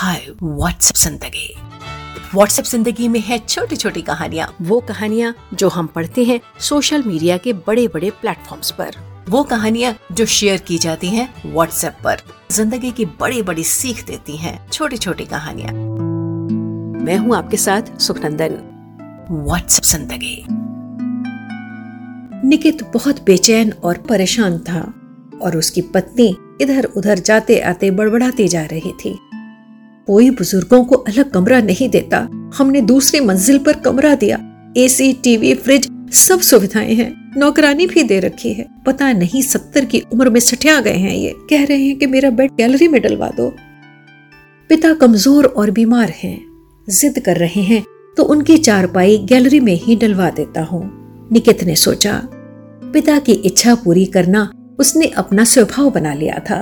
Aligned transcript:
हाय 0.00 0.20
WhatsApp 0.42 0.96
ज़िंदगी। 0.96 1.54
WhatsApp 2.34 2.64
ज़िंदगी 2.64 3.08
में 3.08 3.18
है 3.20 3.38
छोटी 3.38 3.76
छोटी 3.76 4.02
कहानियाँ। 4.02 4.46
वो 4.62 4.78
कहानियाँ 4.80 5.34
जो 5.54 5.68
हम 5.68 5.86
पढ़ते 5.86 6.24
हैं 6.24 6.40
सोशल 6.60 7.02
मीडिया 7.02 7.36
के 7.36 7.52
बड़े 7.66 7.86
बड़े 7.88 8.10
प्लेटफॉर्म्स 8.10 8.70
पर। 8.70 8.96
वो 9.28 9.42
कहानियाँ 9.44 9.94
जो 10.12 10.26
शेयर 10.26 10.60
की 10.60 10.78
जाती 10.78 11.08
हैं 11.08 11.28
व्हाट्सएप 11.46 11.98
पर। 12.04 12.22
ज़िंदगी 12.50 12.90
की 12.90 13.04
बड़ी 13.20 13.42
बड़ी 13.42 13.64
सीख 13.64 14.04
देती 14.06 14.36
हैं 14.36 14.58
छोटी 14.70 14.96
छोटी 14.96 15.24
कहानियाँ। 15.24 15.72
मैं 17.04 17.18
हूँ 17.18 17.36
आपके 17.36 17.56
साथ 17.58 17.96
सुखनंदन। 17.98 18.58
व्हाट्सएप 19.30 19.84
ज़िंदगी। 19.86 20.44
निकित 22.48 22.90
बहुत 22.94 23.24
बेचैन 23.24 23.72
और 23.84 24.04
परेशान 24.08 24.58
था 24.60 24.80
और 25.42 25.56
उसकी 25.56 25.82
पत्नी 25.94 26.36
इधर 26.60 26.84
उधर 26.96 27.18
जाते 27.18 27.60
आते 27.60 27.90
बड़बड़ाती 27.90 28.48
जा 28.48 28.64
रही 28.64 28.92
थी। 28.94 29.18
कोई 30.10 30.30
बुज़ुर्गों 30.30 30.84
को 30.84 30.96
अलग 30.96 31.30
कमरा 31.30 31.60
नहीं 31.60 31.88
देता। 31.88 32.18
हमने 32.54 32.80
दूसरी 32.82 33.20
मंजिल 33.20 33.58
पर 33.58 33.76
कमरा 33.80 34.14
दिया। 34.14 34.38
एसी 34.76 35.12
टीवी 35.24 35.54
फ्रिज 35.54 35.88
सब 36.14 36.40
सुविधाएँ 36.40 36.94
हैं। 36.94 37.10
नौकरानी 37.36 37.86
भी 37.86 38.02
दे 38.02 38.18
रखी 38.20 38.52
है। 38.52 38.66
पता 38.86 39.12
नहीं 39.12 39.42
सत्तर 39.42 39.84
की 39.84 40.00
उम्र 40.12 40.30
में 40.30 40.40
सठिया 40.40 40.80
गए 40.80 40.96
हैं 40.96 41.14
ये। 41.14 41.34
कह 41.50 41.64
रहे 41.64 41.78
हैं 41.78 41.96
कि 41.98 42.06
मेरा 42.06 42.30
बेड 42.30 42.50
गैलरी 42.50 42.88
में 42.88 43.00
डलवा 43.02 43.28
दो। 43.30 43.48
पिता 44.70 44.92
कमज़ोर 44.94 45.44
और 45.46 45.70
बीमार 45.70 46.12
हैं। 46.16 46.38
जिद 46.88 47.18
कर 47.18 47.36
रहे 47.36 47.62
हैं 47.62 47.82
तो 48.16 48.24
उनकी 48.24 48.56
चारपाई 48.58 49.18
गैलरी 49.24 49.60
में 49.60 49.74
ही 49.74 49.96
डलवा 49.96 50.30
देता 50.30 50.62
हूँ। 50.62 50.82
निकित 51.32 51.62
ने 51.64 51.76
सोचा, 51.76 52.20
पिता 52.92 53.18
की 53.18 53.32
इच्छा 53.32 53.74
पूरी 53.74 54.04
करना 54.06 54.50
उसने 54.78 55.06
अपना 55.16 55.44
स्वभाव 55.44 55.90
बना 55.90 56.14
लिया 56.14 56.38
था। 56.40 56.60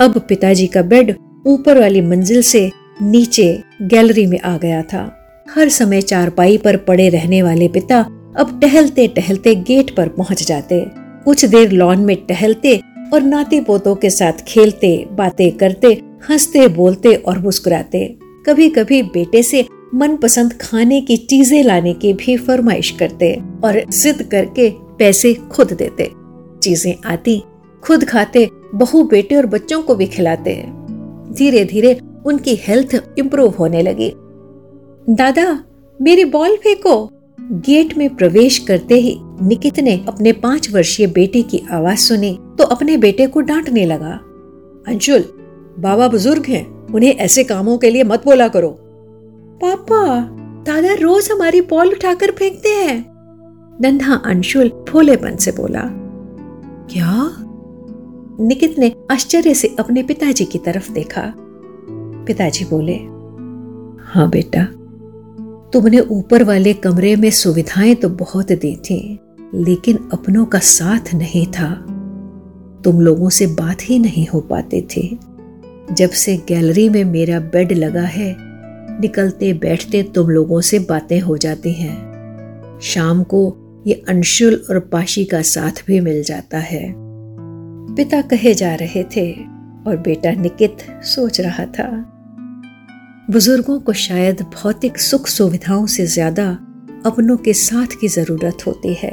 अब 0.00 0.18
पिताजी 0.28 0.66
का 0.66 0.82
बेड 0.82 1.16
ऊपर 1.46 1.80
वाली 1.80 2.00
मंजिल 2.00 2.42
से 2.42 2.70
नीचे 3.02 3.62
गैलरी 3.82 4.26
में 4.26 4.40
आ 4.40 4.56
गया 4.56 4.82
था। 4.82 5.20
हर 5.50 5.68
समय 5.68 6.00
चारपाई 6.00 6.56
पर 6.56 6.76
पड़े 6.76 7.08
रहने 7.08 7.42
वाले 7.42 7.68
पिता 7.68 8.00
अब 8.36 8.58
टहलते 8.62 9.06
टहलते 9.08 9.54
गेट 9.54 9.94
पर 9.96 10.08
पहुँच 10.08 10.42
जाते। 10.42 10.84
कुछ 11.24 11.44
देर 11.44 11.70
लॉन 11.70 11.98
में 11.98 12.16
टहलते 12.16 12.80
और 13.12 13.22
नाते 13.22 13.60
पोतों 13.60 13.94
के 13.94 14.10
साथ 14.10 14.32
खेलते, 14.48 15.06
बातें 15.12 15.50
करते, 15.52 16.00
हँसते, 16.30 16.68
बोलते 16.68 17.14
और 17.14 17.38
मुस्कुराते। 17.38 18.18
कभी 18.46 18.68
कभी 18.70 19.02
बेटे 19.02 19.42
से 19.42 19.66
मनपसंद 19.94 20.52
खाने 20.60 21.00
की 21.00 21.16
चीज़ें 21.16 21.62
लाने 21.62 21.92
की 21.92 22.12
भी 22.12 22.36
फरमाइश 22.36 22.90
करते 22.90 23.34
और 23.64 23.84
जिद 23.90 24.22
करके 24.22 24.70
पैसे 24.98 25.34
खुद 25.34 25.72
देते। 25.72 26.10
चीज़ें 26.62 26.94
आती, 27.06 27.42
खुद 27.82 28.04
खाते, 28.04 28.48
बहु 28.74 29.02
बेटे 29.02 29.36
और 29.36 29.46
बच्चों 29.46 29.82
को 29.82 29.94
भी 29.94 30.06
खिलाते। 30.06 30.52
धीरे 31.34 31.64
धीरे 31.64 31.98
उनकी 32.26 32.54
हेल्थ 32.54 33.02
इम्प्रूव 33.18 33.54
होने 33.58 33.82
लगी। 33.82 34.12
दादा, 35.14 35.64
मेरी 36.02 36.24
बॉल 36.24 36.56
फेंको 36.56 37.10
गेट 37.40 37.96
में 37.98 38.16
प्रवेश 38.16 38.58
करते 38.58 38.94
ही 38.94 39.18
निकित 39.42 39.80
ने 39.80 40.04
अपने 40.08 40.32
पाँच 40.32 40.70
वर्षीय 40.70 41.06
बेटे 41.06 41.42
की 41.42 41.62
आवाज़ 41.70 41.98
सुनी 41.98 42.38
तो 42.58 42.64
अपने 42.64 42.96
बेटे 42.96 43.26
को 43.26 43.40
डांटने 43.40 43.86
लगा। 43.86 44.12
अंशुल 44.88 45.24
बाबा 45.78 46.08
बुज़ुर्ग 46.08 46.46
हैं, 46.46 46.94
उन्हें 46.94 47.14
ऐसे 47.14 47.44
कामों 47.44 47.78
के 47.78 47.90
लिए 47.90 48.04
मत 48.04 48.24
बोला 48.24 48.48
करो। 48.48 48.76
पापा, 49.62 50.20
दादा 50.66 50.94
रोज 50.94 51.28
हमारी 51.32 51.60
बॉल 51.60 51.88
उठाकर 51.88 52.30
फेंकते 52.30 52.68
हैं। 52.68 53.14
नन्हा 53.80 54.14
अंशुल 54.14 54.68
भोलेपन 54.68 55.36
से 55.36 55.52
बोला। 55.52 55.82
क्या? 56.92 57.28
निकित 58.40 58.78
ने 58.78 58.92
आश्चर्य 59.10 59.54
से 59.54 59.76
अपने 59.78 60.02
पिताजी 60.02 60.44
की 60.44 60.58
तरफ़ 60.58 60.92
देखा। 60.92 61.34
पिताजी 62.26 62.64
बोले 62.64 62.94
हाँ 64.04 64.30
बेटा, 64.30 64.64
तुमने 65.70 66.00
ऊपर 66.00 66.42
वाले 66.42 66.72
कमरे 66.72 67.16
में 67.16 67.30
सुविधाएँ 67.30 67.94
तो 67.94 68.08
बहुत 68.08 68.52
दी 68.52 68.76
थी, 68.76 69.18
लेकिन 69.54 70.08
अपनों 70.12 70.46
का 70.46 70.58
साथ 70.58 71.14
नहीं 71.14 71.46
था। 71.46 71.74
तुम 72.84 73.00
लोगों 73.00 73.28
से 73.28 73.46
बात 73.46 73.78
ही 73.82 73.98
नहीं 73.98 74.26
हो 74.26 74.40
पाते 74.40 74.86
थे। 74.96 75.18
जब 75.92 76.10
से 76.10 76.36
गैलरी 76.36 76.88
में 76.88 77.04
मेरा 77.04 77.40
बेड 77.40 77.72
लगा 77.72 78.02
है, 78.02 78.36
निकलते 79.00 79.52
बैठते 79.52 80.02
तुम 80.02 80.30
लोगों 80.30 80.60
से 80.60 80.78
बातें 80.78 81.20
हो 81.20 81.36
जाती 81.36 81.72
हैं। 81.72 82.78
शाम 82.82 83.22
को 83.22 83.56
ये 83.86 84.02
अंशुल 84.08 84.64
और 84.70 84.80
पाशी 84.80 85.24
का 85.24 85.42
साथ 85.42 85.84
भी 85.86 86.00
मिल 86.00 86.22
जाता 86.22 86.58
है। 86.58 87.03
पिता 87.96 88.20
कहे 88.20 88.54
जा 88.54 88.74
रहे 88.74 89.04
थे 89.16 89.32
और 89.86 89.96
बेटा 89.96 90.30
निकित 90.32 90.76
सोच 91.04 91.40
रहा 91.40 91.64
था। 91.66 91.86
बुज़ुर्गों 93.30 93.78
को 93.80 93.92
शायद 93.92 94.42
भौतिक 94.54 94.98
सुख 94.98 95.26
सुविधाओं 95.26 95.86
से 95.86 96.06
ज़्यादा 96.06 96.46
अपनों 97.06 97.36
के 97.36 97.52
साथ 97.52 98.00
की 98.00 98.08
ज़रूरत 98.08 98.66
होती 98.66 98.94
है। 98.94 99.12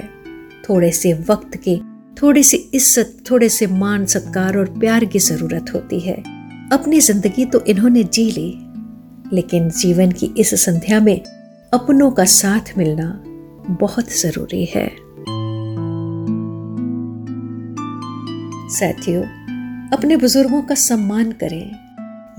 थोड़े 0.70 0.92
से 0.92 1.14
वक्त 1.30 1.56
की, 1.58 1.78
थोड़ी 2.22 2.44
सी 2.44 2.58
इज़्ज़त, 2.58 3.18
थोड़े 3.32 3.50
से 3.50 3.68
मान, 3.68 4.06
सत्कार 4.06 4.58
और 4.58 4.70
प्यार 4.80 5.06
की 5.06 5.20
ज़रूरत 5.20 5.74
होती 5.74 6.00
है। 6.00 6.16
अपनी 6.72 7.00
ज़िंदगी 7.00 7.46
तो 7.46 7.64
इन्होंने 7.66 8.04
जी 8.04 8.26
ली, 8.32 8.50
लेकिन 9.34 9.70
जीवन 9.70 10.12
की 10.12 10.34
इस 10.38 10.54
संध्या 10.66 11.00
में 11.00 11.22
अपनों 11.74 12.12
का 12.12 12.26
साथ 12.26 12.78
मिलना 12.78 13.12
बहुत 13.82 14.12
ज़रूरी 14.12 14.66
है। 14.66 14.86
साथियों, 18.72 19.24
अपने 19.90 20.18
बुज़ुर्गों 20.18 20.62
का 20.62 20.76
सम्मान 20.76 21.32
करें। 21.32 21.72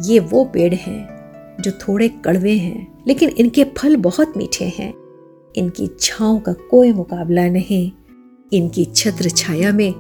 ये 0.01 0.19
वो 0.19 0.45
पेड़ 0.45 0.75
हैं 0.75 1.09
जो 1.61 1.71
थोड़े 1.71 2.09
कड़वे 2.09 2.53
हैं, 2.53 3.05
लेकिन 3.09 3.29
इनके 3.29 3.65
फल 3.65 3.97
बहुत 3.97 4.37
मीठे 4.37 4.65
हैं। 4.65 4.95
इनकी 5.57 5.91
छाओ 6.01 6.39
का 6.39 6.53
कोई 6.53 6.93
मुकाबला 6.93 7.49
नहीं। 7.49 7.93
इनकी 8.53 8.85
छत्र 8.85 9.29
छाया 9.29 9.73
में 9.73 9.95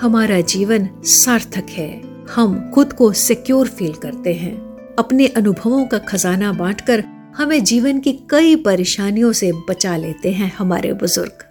हमारा 0.00 0.40
जीवन 0.40 0.88
सार्थक 1.04 1.66
है। 1.70 2.02
हम 2.34 2.70
खुद 2.74 2.92
को 2.92 3.12
सिक्योर 3.12 3.68
फील 3.68 3.92
करते 3.92 4.34
हैं। 4.34 4.54
अपने 4.98 5.26
अनुभवों 5.26 5.86
का 5.86 5.98
खजाना 5.98 6.52
बांटकर 6.52 7.04
हमें 7.36 7.64
जीवन 7.64 8.00
की 8.00 8.12
कई 8.30 8.56
परेशानियों 8.56 9.32
से 9.32 9.52
बचा 9.70 9.96
लेते 9.96 10.32
हैं 10.32 10.52
हमारे 10.58 10.92
बुज़ुर्ग। 10.92 11.44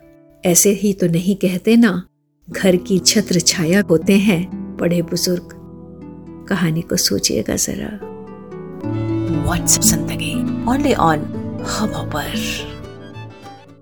ऐसे 0.46 0.69
ही 0.69 0.94
तो 0.94 1.07
नहीं 1.07 1.36
कहते 1.36 1.75
ना 1.75 2.07
घर 2.50 2.75
की 2.75 3.00
छत्र 3.00 3.39
छाया 3.39 3.83
होते 3.89 4.13
हैं 4.13 4.78
बड़े 4.78 5.01
बुज़ुर्ग। 5.01 5.50
कहानी 6.50 6.81
को 6.81 6.95
सोचिएगा 6.95 7.56
जरा। 7.56 7.89
व्हाट्सएप 9.44 9.83
ज़िंदगी 9.83 10.33
ओनली 10.72 10.94
ऑन 10.94 11.19
हब 11.69 11.94
पर 12.16 12.33